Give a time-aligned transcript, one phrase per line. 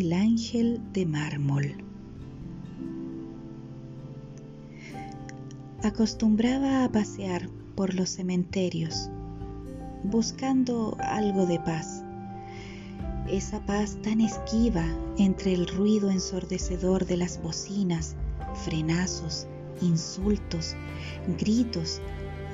[0.00, 1.74] El ángel de mármol.
[5.82, 9.10] Acostumbraba a pasear por los cementerios
[10.02, 12.02] buscando algo de paz.
[13.28, 14.86] Esa paz tan esquiva
[15.18, 18.16] entre el ruido ensordecedor de las bocinas,
[18.64, 19.48] frenazos,
[19.82, 20.76] insultos,
[21.38, 22.00] gritos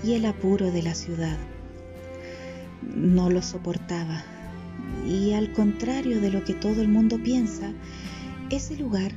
[0.02, 1.38] y el apuro de la ciudad.
[2.82, 4.24] No lo soportaba
[5.06, 7.72] y al contrario de lo que todo el mundo piensa,
[8.50, 9.12] ese lugar,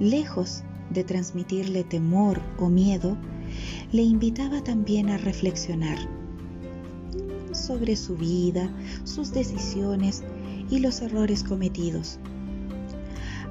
[0.00, 3.16] lejos de transmitirle temor o miedo,
[3.92, 5.98] le invitaba también a reflexionar
[7.52, 8.70] sobre su vida,
[9.04, 10.22] sus decisiones
[10.70, 12.18] y los errores cometidos.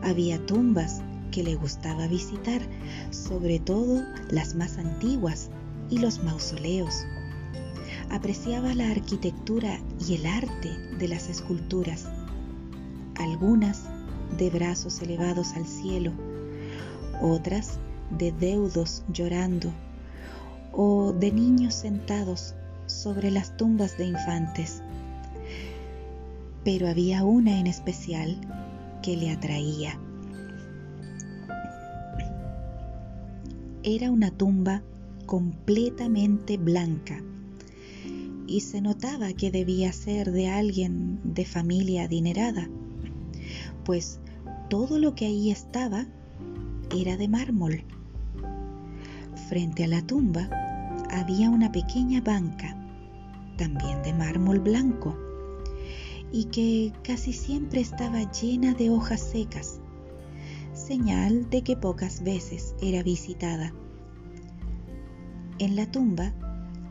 [0.02, 1.02] Había tumbas
[1.32, 2.62] que le gustaba visitar,
[3.12, 5.50] sobre todo las más antiguas
[5.90, 7.06] y los mausoleos
[8.10, 12.08] apreciaba la arquitectura y el arte de las esculturas,
[13.16, 13.84] algunas
[14.38, 16.12] de brazos elevados al cielo,
[17.22, 17.80] otras
[18.18, 19.72] de deudos llorando
[20.72, 22.56] o de niños sentados
[22.86, 24.82] sobre las tumbas de infantes.
[26.64, 28.38] Pero había una en especial
[29.02, 29.98] que le atraía.
[33.84, 34.82] Era una tumba
[35.26, 37.22] completamente blanca
[38.48, 42.70] y se notaba que debía ser de alguien de familia adinerada,
[43.84, 44.20] pues
[44.70, 46.08] todo lo que ahí estaba
[46.96, 47.84] era de mármol.
[49.50, 50.50] Frente a la tumba
[51.12, 52.76] había una pequeña banca,
[53.58, 55.16] también de mármol blanco,
[56.32, 59.80] y que casi siempre estaba llena de hojas secas,
[60.74, 63.74] señal de que pocas veces era visitada.
[65.60, 66.34] En la tumba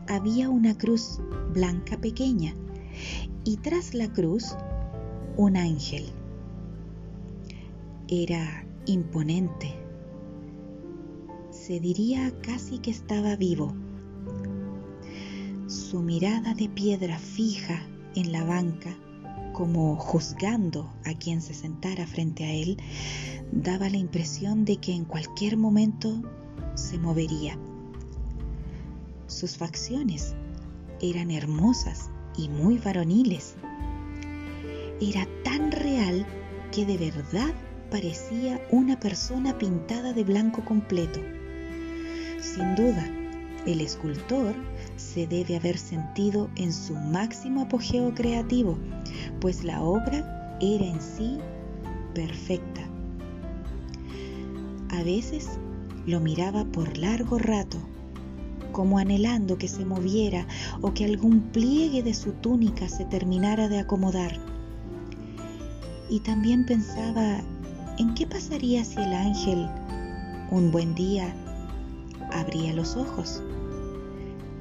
[0.07, 1.19] había una cruz
[1.53, 2.55] blanca pequeña
[3.43, 4.55] y tras la cruz
[5.35, 6.05] un ángel.
[8.07, 9.73] Era imponente.
[11.51, 13.73] Se diría casi que estaba vivo.
[15.67, 17.85] Su mirada de piedra fija
[18.15, 18.97] en la banca,
[19.53, 22.77] como juzgando a quien se sentara frente a él,
[23.51, 26.21] daba la impresión de que en cualquier momento
[26.75, 27.59] se movería.
[29.27, 30.33] Sus facciones
[31.01, 33.55] eran hermosas y muy varoniles.
[35.01, 36.25] Era tan real
[36.71, 37.53] que de verdad
[37.91, 41.19] parecía una persona pintada de blanco completo.
[42.39, 43.05] Sin duda,
[43.65, 44.55] el escultor
[44.95, 48.77] se debe haber sentido en su máximo apogeo creativo,
[49.41, 51.37] pues la obra era en sí
[52.15, 52.81] perfecta.
[54.89, 55.49] A veces
[56.05, 57.77] lo miraba por largo rato
[58.77, 60.45] como anhelando que se moviera
[60.83, 64.37] o que algún pliegue de su túnica se terminara de acomodar.
[66.11, 67.39] Y también pensaba
[67.97, 69.67] en qué pasaría si el ángel,
[70.51, 71.33] un buen día,
[72.31, 73.41] abría los ojos,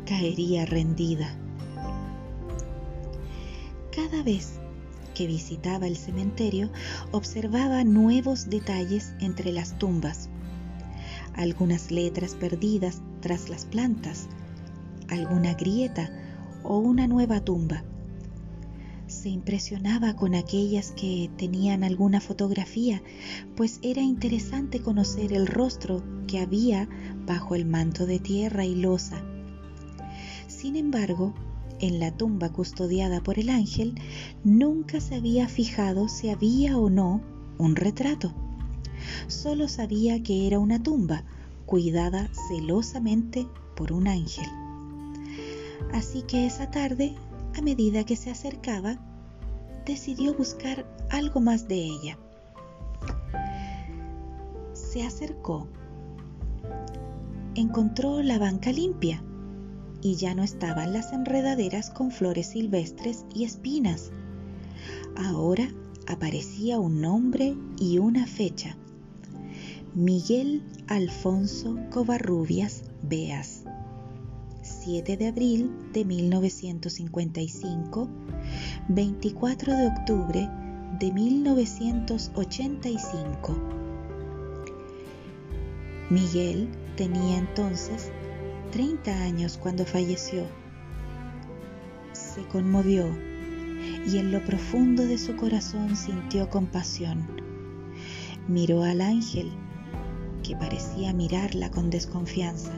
[0.07, 1.37] caería rendida.
[3.95, 4.55] Cada vez
[5.15, 6.71] que visitaba el cementerio,
[7.13, 10.31] observaba nuevos detalles entre las tumbas
[11.37, 14.29] algunas letras perdidas tras las plantas,
[15.09, 16.11] alguna grieta
[16.63, 17.85] o una nueva tumba.
[19.07, 23.03] Se impresionaba con aquellas que tenían alguna fotografía,
[23.55, 26.89] pues era interesante conocer el rostro que había
[27.25, 29.23] bajo el manto de tierra y losa.
[30.49, 31.35] Sin embargo,
[31.79, 33.95] en la tumba custodiada por el ángel,
[34.43, 37.23] nunca se había fijado si había o no
[37.59, 38.35] un retrato.
[39.29, 41.25] Solo sabía que era una tumba,
[41.67, 44.47] cuidada celosamente por un ángel.
[45.93, 47.15] Así que esa tarde,
[47.57, 48.99] a medida que se acercaba,
[49.85, 52.19] decidió buscar algo más de ella.
[54.73, 55.69] Se acercó.
[57.55, 59.23] Encontró la banca limpia
[60.03, 64.11] y ya no estaban las enredaderas con flores silvestres y espinas.
[65.17, 65.69] Ahora
[66.07, 68.77] aparecía un nombre y una fecha.
[69.97, 73.65] Miguel Alfonso Covarrubias Beas,
[74.61, 78.07] 7 de abril de 1955,
[78.89, 80.51] 24 de octubre
[81.01, 83.57] de 1985.
[86.11, 86.69] Miguel
[86.99, 88.13] tenía entonces
[88.73, 90.45] 30 años cuando falleció.
[92.13, 93.07] Se conmovió
[94.07, 97.27] y en lo profundo de su corazón sintió compasión.
[98.47, 99.51] Miró al ángel
[100.47, 102.71] que parecía mirarla con desconfianza.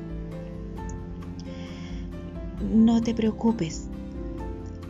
[2.72, 3.88] No te preocupes,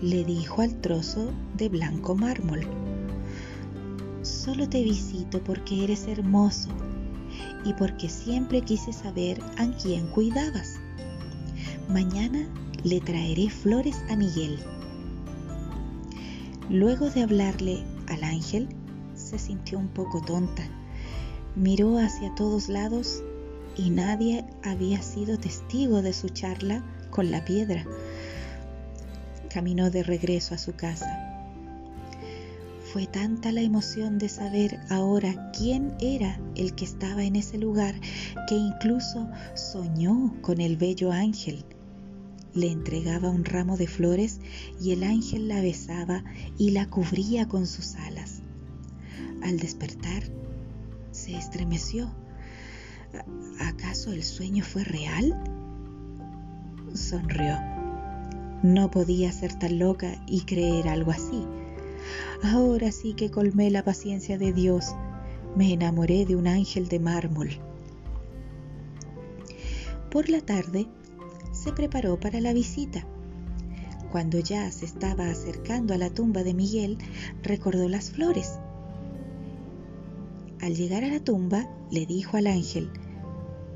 [0.01, 2.61] le dijo al trozo de blanco mármol.
[4.23, 6.69] solo te visito porque eres hermoso
[7.65, 10.77] y porque siempre quise saber a quién cuidabas.
[11.89, 12.49] Mañana
[12.85, 14.59] le traeré flores a Miguel.
[16.71, 18.69] Luego de hablarle al ángel,
[19.15, 20.78] se sintió un poco tonta.
[21.59, 23.25] Miró hacia todos lados
[23.77, 27.85] y nadie había sido testigo de su charla con la piedra.
[29.53, 31.43] Caminó de regreso a su casa.
[32.93, 37.97] Fue tanta la emoción de saber ahora quién era el que estaba en ese lugar
[38.49, 41.65] que incluso soñó con el bello ángel.
[42.55, 44.39] Le entregaba un ramo de flores
[44.81, 46.23] y el ángel la besaba
[46.57, 48.43] y la cubría con sus alas.
[49.43, 50.23] Al despertar,
[51.13, 52.11] se estremeció.
[53.61, 55.41] ¿Acaso el sueño fue real?
[56.95, 57.57] Sonrió.
[58.63, 61.45] No podía ser tan loca y creer algo así.
[62.43, 64.95] Ahora sí que colmé la paciencia de Dios.
[65.57, 67.51] Me enamoré de un ángel de mármol.
[70.11, 70.87] Por la tarde
[71.53, 73.07] se preparó para la visita.
[74.11, 76.99] Cuando ya se estaba acercando a la tumba de Miguel,
[77.43, 78.59] recordó las flores.
[80.61, 82.91] Al llegar a la tumba, le dijo al ángel,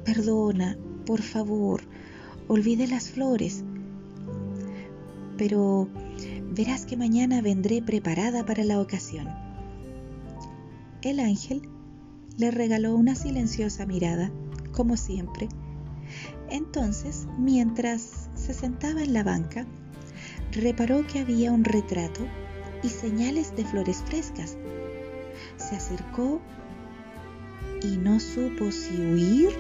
[0.05, 0.77] Perdona,
[1.07, 1.83] por favor,
[2.49, 3.65] olvidé las flores.
[5.39, 5.89] Pero
[6.51, 9.29] verás que mañana vendré preparada para la ocasión.
[11.03, 11.63] El ángel
[12.37, 14.33] le regaló una silenciosa mirada,
[14.73, 15.49] como siempre.
[16.51, 19.67] Entonces, mientras se sentaba en la banca,
[20.53, 22.21] reparó que había un retrato
[22.83, 24.57] y señales de flores frescas.
[25.57, 26.41] Se acercó
[27.85, 29.51] y no supo si huir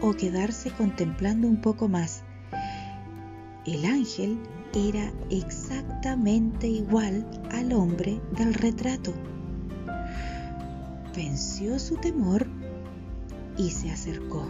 [0.00, 2.22] o quedarse contemplando un poco más.
[3.66, 4.38] El ángel
[4.74, 9.14] era exactamente igual al hombre del retrato.
[11.16, 12.46] Venció su temor
[13.56, 14.48] y se acercó.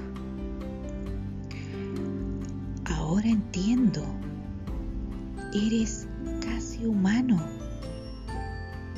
[2.87, 4.03] Ahora entiendo.
[5.53, 6.09] Eres
[6.41, 7.64] casi humano.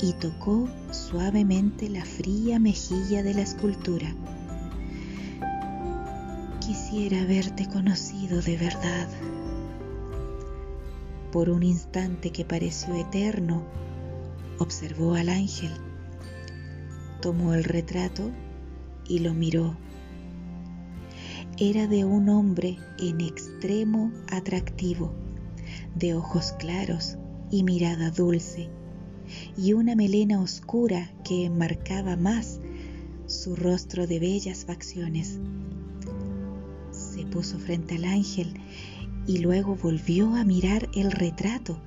[0.00, 4.14] Y tocó suavemente la fría mejilla de la escultura.
[6.60, 9.08] Quisiera haberte conocido de verdad
[11.36, 13.62] por un instante que pareció eterno,
[14.58, 15.70] observó al ángel,
[17.20, 18.30] tomó el retrato
[19.06, 19.76] y lo miró.
[21.58, 25.12] Era de un hombre en extremo atractivo,
[25.94, 27.18] de ojos claros
[27.50, 28.70] y mirada dulce,
[29.56, 32.60] y una melena oscura que enmarcaba más
[33.26, 35.38] su rostro de bellas facciones.
[36.90, 38.54] Se puso frente al ángel
[39.26, 41.80] y luego volvió a mirar el retrato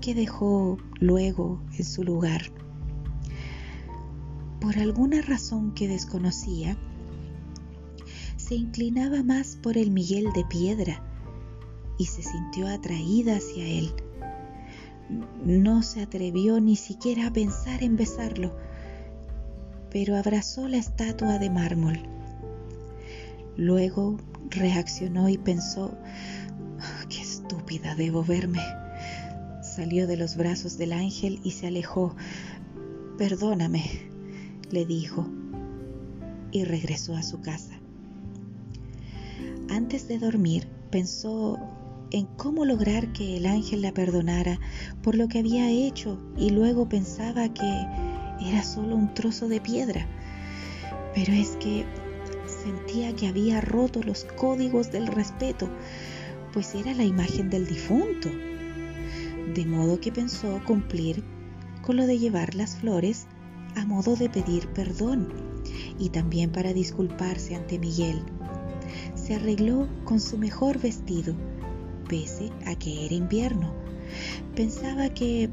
[0.00, 2.42] que dejó luego en su lugar.
[4.60, 6.76] Por alguna razón que desconocía,
[8.36, 11.04] se inclinaba más por el Miguel de piedra
[11.98, 13.92] y se sintió atraída hacia él.
[15.44, 18.54] No se atrevió ni siquiera a pensar en besarlo,
[19.90, 21.98] pero abrazó la estatua de mármol.
[23.56, 24.18] Luego
[24.50, 25.96] reaccionó y pensó,
[27.08, 28.60] qué estúpida debo verme.
[29.62, 32.14] Salió de los brazos del ángel y se alejó.
[33.16, 33.84] Perdóname,
[34.70, 35.26] le dijo,
[36.52, 37.78] y regresó a su casa.
[39.70, 41.58] Antes de dormir, pensó
[42.10, 44.58] en cómo lograr que el ángel la perdonara
[45.02, 47.86] por lo que había hecho y luego pensaba que
[48.40, 50.06] era solo un trozo de piedra.
[51.14, 51.84] Pero es que
[52.46, 55.68] sentía que había roto los códigos del respeto,
[56.52, 58.30] pues era la imagen del difunto.
[59.54, 61.24] De modo que pensó cumplir
[61.82, 63.26] con lo de llevar las flores
[63.76, 65.28] a modo de pedir perdón
[65.98, 68.22] y también para disculparse ante Miguel.
[69.14, 71.34] Se arregló con su mejor vestido,
[72.08, 73.72] pese a que era invierno.
[74.54, 75.50] Pensaba que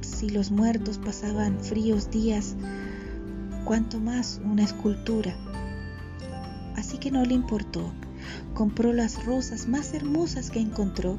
[0.00, 2.56] si los muertos pasaban fríos días,
[3.64, 5.36] cuanto más una escultura
[6.78, 7.92] así que no le importó.
[8.54, 11.18] Compró las rosas más hermosas que encontró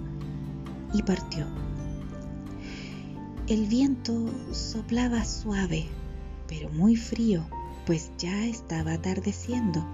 [0.94, 1.46] y partió.
[3.48, 5.86] El viento soplaba suave,
[6.48, 7.46] pero muy frío,
[7.86, 9.86] pues ya estaba atardeciendo.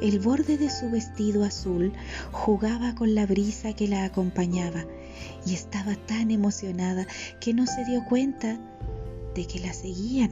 [0.00, 1.92] El borde de su vestido azul
[2.30, 4.86] jugaba con la brisa que la acompañaba
[5.44, 7.06] y estaba tan emocionada
[7.40, 8.60] que no se dio cuenta
[9.34, 10.30] de que la seguían.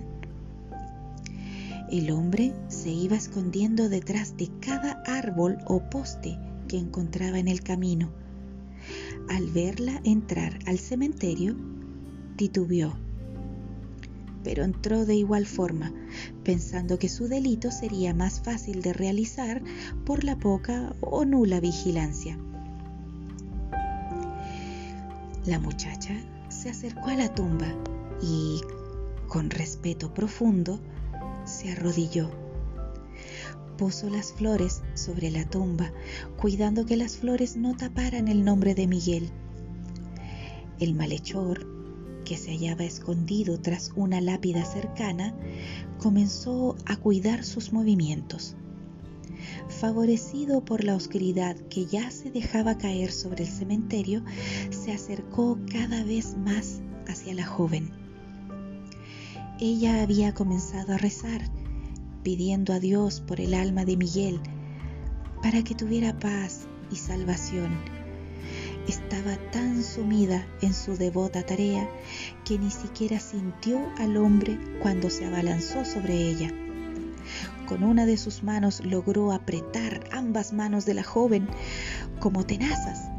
[1.90, 6.38] El hombre se iba escondiendo detrás de cada árbol o poste
[6.69, 8.11] que encontraba en el camino.
[9.28, 11.57] Al verla entrar al cementerio,
[12.37, 13.06] titubeó.
[14.47, 15.93] Pero entró de igual forma,
[16.45, 19.61] pensando que su delito sería más fácil de realizar
[20.05, 22.38] por la poca o nula vigilancia.
[25.47, 26.15] La muchacha
[26.49, 27.67] se acercó a la tumba
[28.23, 28.61] y,
[29.26, 30.79] con respeto profundo,
[31.45, 32.31] se arrodilló.
[33.76, 35.91] Puso las flores sobre la tumba,
[36.41, 39.29] cuidando que las flores no taparan el nombre de Miguel.
[40.79, 41.75] El malhechor
[42.26, 45.33] que se hallaba escondido tras una lápida cercana,
[45.99, 48.56] comenzó a cuidar sus movimientos.
[49.68, 54.25] Favorecido por la oscuridad que ya se dejaba caer sobre el cementerio,
[54.71, 57.90] se acercó cada vez más hacia la joven.
[59.61, 61.42] Ella había comenzado a rezar,
[62.25, 64.40] pidiendo a Dios por el alma de Miguel,
[65.42, 67.96] para que tuviera paz y salvación
[68.88, 71.88] estaba tan sumida en su devota tarea
[72.45, 76.50] que ni siquiera sintió al hombre cuando se abalanzó sobre ella.
[77.66, 81.49] Con una de sus manos logró apretar ambas manos de la joven
[82.21, 83.11] como tenazas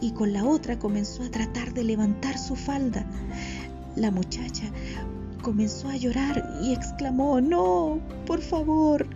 [0.00, 3.04] y con la otra comenzó a tratar de levantar su falda.
[3.96, 4.70] La muchacha
[5.42, 9.06] comenzó a llorar y exclamó, no, por favor.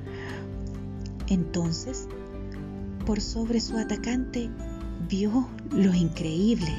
[1.28, 2.08] Entonces,
[3.06, 4.50] por sobre su atacante,
[5.08, 6.73] vio lo increíble.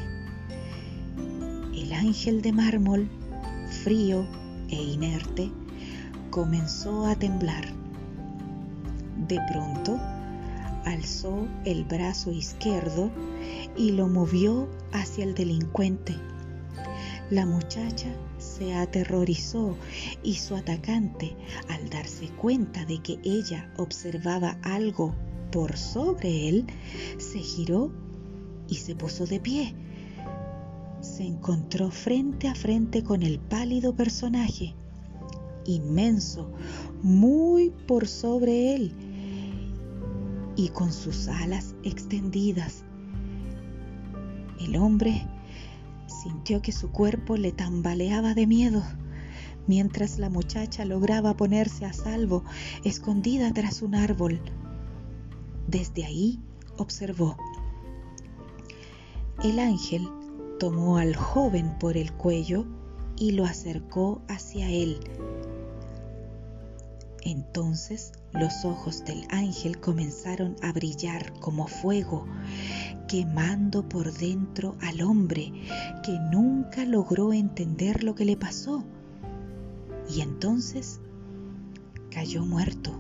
[1.74, 3.10] El ángel de mármol,
[3.84, 4.26] frío
[4.70, 5.52] e inerte,
[6.30, 7.66] comenzó a temblar.
[9.28, 10.00] De pronto,
[10.86, 13.12] alzó el brazo izquierdo
[13.78, 16.16] y lo movió hacia el delincuente.
[17.30, 19.76] La muchacha se aterrorizó
[20.24, 21.36] y su atacante,
[21.70, 25.16] al darse cuenta de que ella observaba algo
[25.52, 26.66] por sobre él,
[27.18, 27.92] se giró
[28.68, 29.76] y se puso de pie.
[31.02, 34.74] Se encontró frente a frente con el pálido personaje,
[35.66, 36.52] inmenso,
[37.02, 38.94] muy por sobre él,
[40.56, 42.84] y con sus alas extendidas.
[44.60, 45.28] El hombre
[46.08, 48.84] sintió que su cuerpo le tambaleaba de miedo,
[49.68, 52.44] mientras la muchacha lograba ponerse a salvo,
[52.84, 54.42] escondida tras un árbol.
[55.68, 56.40] Desde ahí
[56.78, 57.38] observó
[59.44, 60.08] el ángel
[60.60, 62.66] tomó al joven por el cuello
[63.18, 65.00] y lo acercó hacia él.
[67.22, 72.28] Entonces los ojos del ángel comenzaron a brillar como fuego,
[73.08, 75.52] quemando por dentro al hombre
[76.04, 78.84] que nunca logró entender lo que le pasó.
[80.08, 81.00] Y entonces
[82.12, 82.92] cayó muerto.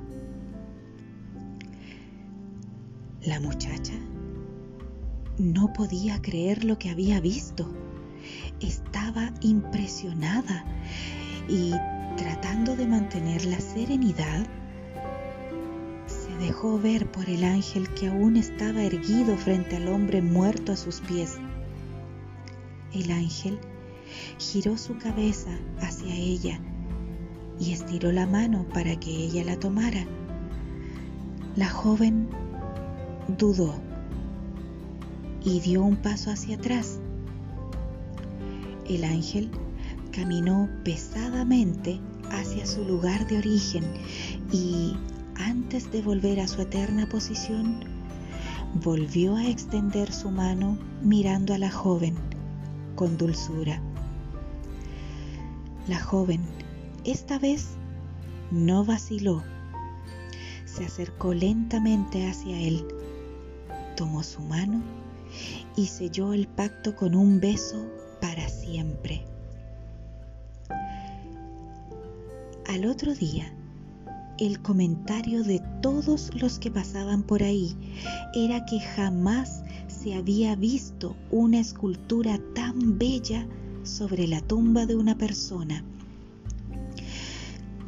[3.21, 3.93] La muchacha
[5.37, 7.67] no podía creer lo que había visto.
[8.59, 10.65] Estaba impresionada
[11.47, 11.71] y
[12.17, 14.45] tratando de mantener la serenidad,
[16.07, 20.77] se dejó ver por el ángel que aún estaba erguido frente al hombre muerto a
[20.77, 21.37] sus pies.
[22.93, 23.59] El ángel
[24.37, 25.51] giró su cabeza
[25.81, 26.59] hacia ella
[27.59, 30.05] y estiró la mano para que ella la tomara.
[31.55, 32.29] La joven
[33.37, 33.75] dudó
[35.45, 36.99] y dio un paso hacia atrás.
[38.89, 39.51] El ángel
[40.11, 43.83] caminó pesadamente hacia su lugar de origen
[44.51, 44.95] y
[45.35, 47.79] antes de volver a su eterna posición,
[48.83, 52.15] volvió a extender su mano mirando a la joven
[52.95, 53.79] con dulzura.
[55.87, 56.41] La joven,
[57.03, 57.67] esta vez,
[58.49, 59.43] no vaciló.
[60.65, 62.85] Se acercó lentamente hacia él,
[63.95, 64.81] tomó su mano
[65.75, 67.85] y selló el pacto con un beso
[68.21, 69.25] para siempre.
[72.67, 73.53] Al otro día,
[74.39, 77.75] el comentario de todos los que pasaban por ahí
[78.33, 83.47] era que jamás se había visto una escultura tan bella
[83.83, 85.85] sobre la tumba de una persona.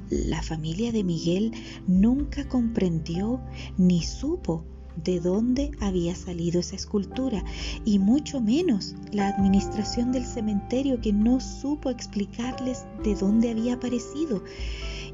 [0.09, 1.51] La familia de Miguel
[1.85, 3.41] nunca comprendió
[3.77, 4.63] ni supo
[5.03, 7.43] de dónde había salido esa escultura
[7.85, 14.43] y mucho menos la administración del cementerio que no supo explicarles de dónde había aparecido.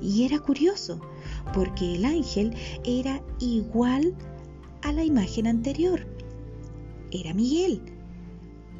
[0.01, 0.99] Y era curioso,
[1.53, 2.53] porque el ángel
[2.85, 4.15] era igual
[4.81, 6.05] a la imagen anterior.
[7.11, 7.81] Era Miguel,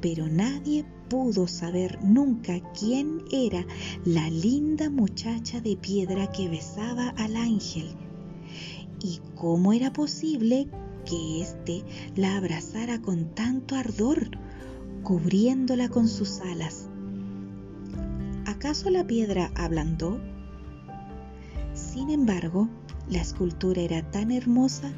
[0.01, 3.65] pero nadie pudo saber nunca quién era
[4.05, 7.95] la linda muchacha de piedra que besaba al ángel
[9.03, 10.67] y cómo era posible
[11.05, 11.83] que éste
[12.15, 14.29] la abrazara con tanto ardor,
[15.03, 16.89] cubriéndola con sus alas.
[18.63, 20.21] ¿acaso la piedra ablandó?
[21.73, 22.69] Sin embargo,
[23.09, 24.89] la escultura era tan hermosa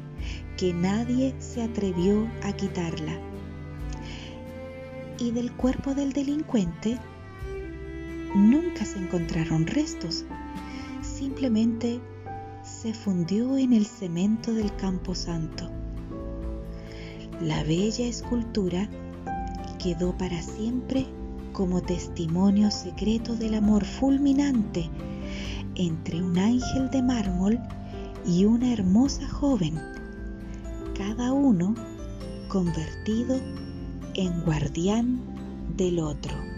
[0.56, 3.18] que nadie se atrevió a quitarla.
[5.18, 6.96] Y del cuerpo del delincuente
[8.36, 10.24] nunca se encontraron restos,
[11.02, 12.00] simplemente
[12.62, 15.75] se fundió en el cemento del campo santo.
[17.40, 18.88] La bella escultura
[19.78, 21.06] quedó para siempre
[21.52, 24.90] como testimonio secreto del amor fulminante
[25.74, 27.60] entre un ángel de mármol
[28.26, 29.80] y una hermosa joven,
[30.96, 31.74] cada uno
[32.48, 33.38] convertido
[34.14, 35.20] en guardián
[35.76, 36.55] del otro.